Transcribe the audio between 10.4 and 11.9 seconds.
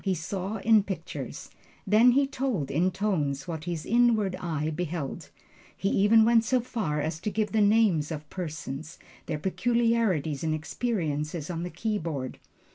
and experiences on the